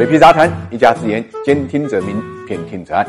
[0.00, 3.06] 水皮杂谈，一家之言，兼听则明，偏听则暗。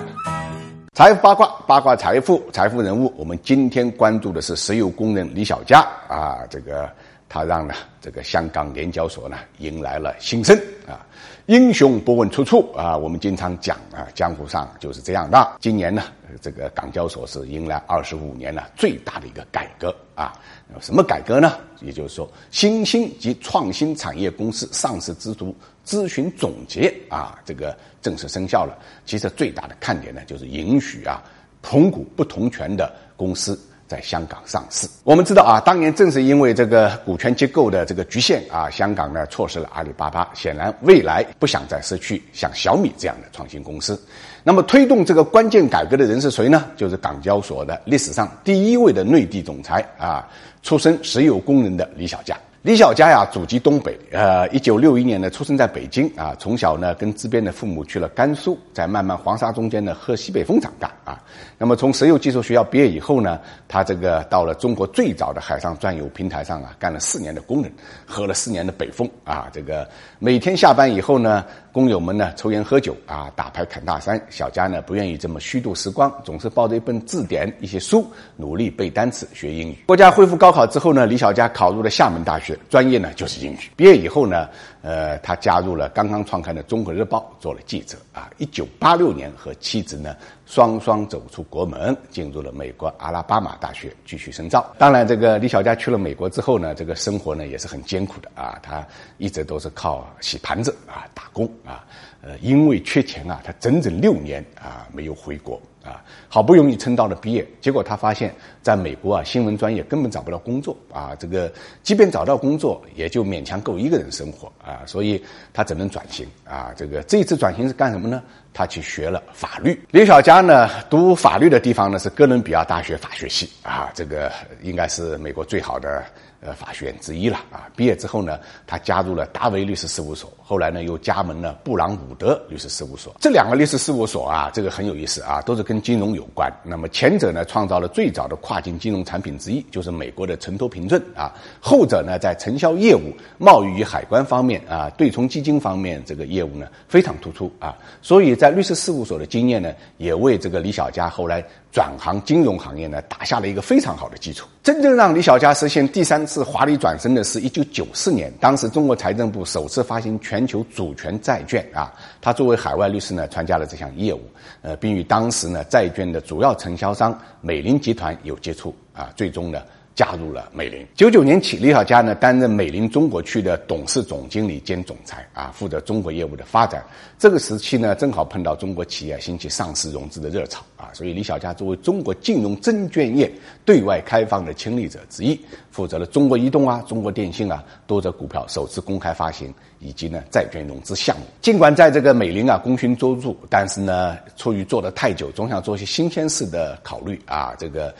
[0.91, 3.13] 财富八卦，八卦财富，财富人物。
[3.15, 6.91] 我们今天关注的是石油工人李小加啊，这个
[7.29, 10.53] 他让呢这个香港联交所呢迎来了新生
[10.85, 10.99] 啊，
[11.45, 12.97] 英雄不问出处啊。
[12.97, 15.55] 我们经常讲啊，江湖上就是这样的。
[15.61, 16.03] 今年呢，
[16.41, 20.33] 这个港交所是迎来二十五年呢最大的一个改革啊。
[20.81, 21.53] 什么改革呢？
[21.79, 25.53] 也就是说，新兴及创新产业公司上市之足
[25.91, 28.77] 咨询总结啊，这个正式生效了。
[29.05, 31.21] 其实最大的看点呢，就是允许啊
[31.61, 33.59] 同股不同权的公司
[33.89, 34.87] 在香港上市。
[35.03, 40.29] 我们知道啊，当年正是因为这个股权结构的这个局限啊，香港呢错失了阿里巴巴。
[40.33, 44.01] 显然，未来不想再失去像小米这样的创新公司。
[44.43, 46.71] 那么，推动这个关键改革的人是谁呢？
[46.77, 50.25] 就是港交所的历史上第一位的内地总裁啊，
[50.63, 52.33] 出身石油工人的李小加。
[52.63, 56.35] 李小佳呀，祖籍东北，呃，一九六一年呢，出生在北京啊。
[56.37, 61.19] 从小呢，跟自编的父母去了甘肃，在漫漫黄沙中间呢，喝西北风长大啊。
[61.57, 67.71] 那么，从石油技术学校毕业以后呢，他这个到了中国最早的海上钻油平台上啊，干了四年的工人，
[68.05, 69.49] 喝了四年的北风啊。
[69.51, 74.21] 这个每天下班以后呢，工友们呢抽烟喝酒啊，打牌侃大山。
[74.29, 78.05] 小佳呢不愿意这么虚度时光，总是抱着一本字典、一些书，
[78.35, 79.77] 努力背单词、学英语。
[79.87, 82.57] 国家恢复高考之后呢，李小佳考入了厦门大学。
[82.69, 83.59] 专业呢就是英语。
[83.75, 84.47] 毕业以后呢，
[84.81, 88.29] 呃，他加入了刚刚创刊的《中国日报》，做了记者啊。
[88.37, 94.73] 一九八六年和妻子呢双双走出国门，进入了美国阿拉巴马大学继续深造。
[94.77, 98.59] 当然，这个李小佳去了美国之后呢，这个生活呢也是很艰苦的啊。
[98.61, 98.85] 他
[99.17, 101.85] 一直都是靠洗盘子啊打工啊。
[102.21, 105.61] 呃，因为缺钱啊，他整整六年啊没有回国。
[105.83, 108.31] 啊，好不容易撑到了毕业，结果他发现，
[108.61, 111.15] 在美国啊，新闻专业根本找不到工作啊。
[111.17, 111.51] 这个
[111.81, 114.83] 即便找到工作，也就勉强够一个人生活啊。
[114.85, 115.19] 所以
[115.51, 116.71] 他只能转型啊。
[116.77, 118.21] 这个这一次转型是干什么呢？
[118.53, 119.83] 他去学了法律。
[119.89, 123.89] 李小佳呢，读法律的地方呢是哥伦比亚大学法学系啊。
[123.95, 126.05] 这个应该是美国最好的。
[126.43, 127.69] 呃，法学院之一了啊！
[127.75, 133.15] 毕业之后呢，他加入了达维律师事务所，后来呢又加盟了布朗伍德律师事务所。
[133.21, 136.51] 这两个律师事务所啊，这个很有意思啊，都是跟金融有关。
[136.63, 147.77] 那么前者呢，创造了最早的跨境金融产品之一，就是美国的承托凭证啊；后者呢，在承销业务、贸易与海关方面啊，对冲基金方面这个业务呢非常突出啊。
[148.01, 151.45] 所以在律师事务所的经验呢，也为这个李小加后来。
[151.73, 154.45] 转行金融行业呢，打下了一个非常好的基础。
[154.61, 164.21] 真正让李小加实现第三是华丽转身的是一九九四年，当时中国财政部首次发行全球主权债券啊，他作为海外律师呢，参加了这项业务，
[164.61, 169.61] 呃，并与当时呢债券的主要承销商美林集团有接触啊，最终呢。
[169.95, 170.85] 加入了美林。
[170.95, 176.83] 九九年起，李小佳呢担任美林中国区的董事总经理兼总裁啊，负责中国业务的发展。
[177.19, 183.31] 这个时期呢，正好碰到中国企业兴起上市融资的热潮啊，所以李小佳作为中国金融证券业
[183.63, 191.25] 对外开放的亲历者之一，负责了中国移动啊、中国电信啊多则股票首次公开发行以及呢债券融资项目。
[191.41, 197.93] 尽管在这个美林啊功勋卓著，但是呢，出于做的太久，总想做些新鲜事的考虑啊，这个。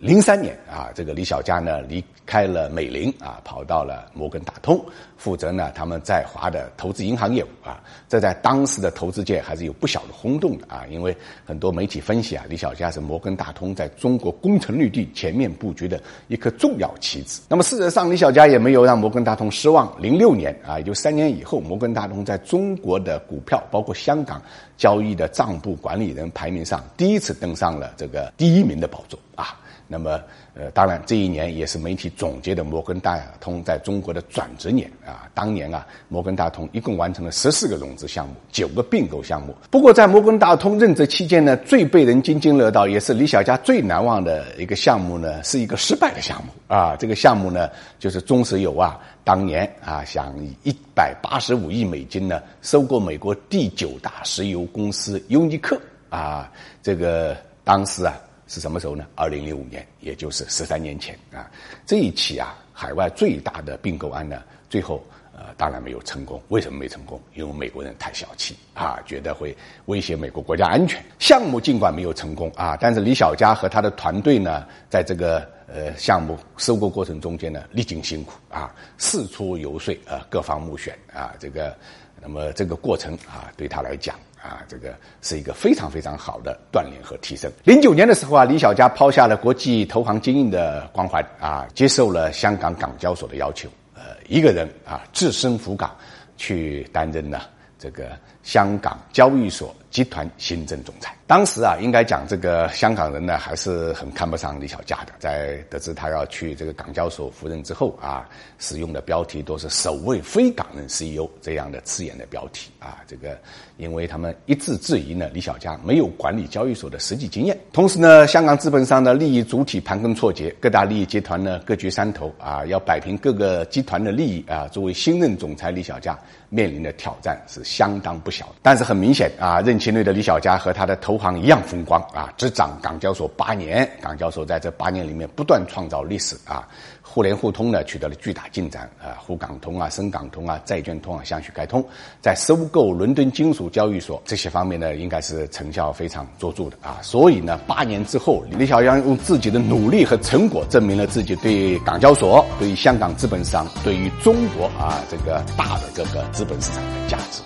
[0.00, 4.78] 零三年啊，这个李小加呢离开了美林啊，跑到了摩根大通，
[5.16, 7.82] 负责呢他们在华的投资银行业务啊。
[8.06, 11.16] 这在当时的投资界还是有不小的轰动的啊，因为
[11.46, 17.40] 很多媒体分析啊，李小加是摩根大通在中国攻城绿地前面布局的一颗重要棋子。
[17.48, 19.90] 那么事实上，李小加也没有让摩根大通失望。
[19.98, 24.42] 零六年啊，也就三年以后，摩根大通在中国的股票，包括香港
[24.76, 29.58] 交易的账簿管理人排名上，第一次登上了这个第一名的宝座啊。
[29.90, 30.20] 那么，
[30.52, 35.30] 呃，当然，这一年也是媒体总结的摩根大通在中国的转折年啊。
[35.32, 39.54] 当年啊，摩根大通一共完成了十四个融资项目，九个并购项目。
[39.70, 46.96] 不过，在摩根大通任职期间呢，最被人津津乐道，也是李小加最难忘的一个项目呢，是一个失败的项目啊。
[46.96, 47.70] 这个项目呢，
[48.00, 56.50] 就是中石油啊，当年啊，想以一百八十五亿美金呢，收购美国第九大石油公司尤尼克啊。
[56.82, 58.18] 这个当时啊。
[58.48, 59.06] 是什么时候呢？
[59.14, 61.48] 二零零五年，也就是十三年前啊。
[61.86, 65.04] 这一起啊，海外最大的并购案呢，最后
[65.34, 66.42] 呃，当然没有成功。
[66.48, 67.20] 为什么没成功？
[67.34, 71.04] 因为美国人太小气啊，觉得会威胁美国国家安全。
[71.18, 81.76] 项目尽管没有成功啊，但是李小加和他的团队呢，在这个呃项目收购过程中间呢，历经辛苦啊，四处游说啊，各方募选啊，这个，
[82.20, 84.18] 那么这个过程啊，对他来讲。
[84.42, 87.50] 啊，这个是一个非常非常好的锻炼和提升。
[87.64, 95.94] 零九年的时候啊，李小加抛下了国际投行经营的光环啊，接受了香港港交所的要求，呃，一个人啊，置身赴港，
[96.36, 97.40] 去担任呢
[97.78, 98.10] 这个
[98.42, 101.12] 香港交易所集团行政总裁。
[101.26, 105.12] 当时啊，应该讲这个香港人呢还是很看不上李小加的。
[105.18, 108.28] 在得知他要去这个港交所赴任之后啊，
[108.60, 112.98] 使用的标题都是“首位非港人 CEO” 这样的刺眼的标题啊。
[113.08, 113.36] 这个，
[113.76, 117.58] 因为他们一致质疑呢，李小加没有管理交易所的实际经验。
[117.72, 124.68] 同时呢，香港资本上的利益主体盘根错节，各大利益集团呢各据山头啊，要摆平各个集团的利益啊。
[124.68, 126.16] 作为新任总裁，李小加
[126.48, 128.54] 面临的挑战是相当不小的。
[128.62, 136.66] 但是很明显啊，任期内的李小加和他的投行一样风光啊，执掌港交所八年，港交所在这八年里面不断创造历史啊，
[137.02, 141.84] 互联互通呢取得了巨大进展啊，沪港通啊、深港通啊、债券通啊相续开通，
[142.20, 146.98] 在收购伦敦金属交易所这些方面呢，应该是成效非常卓著的啊。
[147.02, 157.42] 所以呢，八年之后，李小加用自己的努力和成果证明了自己对港交所、对于香港资本市场、对于中国啊这个大的这个资本市场的价值，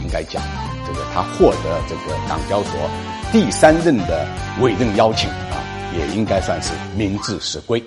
[0.00, 0.42] 应该讲。
[0.86, 2.90] 这个他获得这个港交所
[3.30, 4.26] 第三任的
[4.60, 5.58] 委任邀请啊，
[5.96, 7.82] 也应该算是名至实归。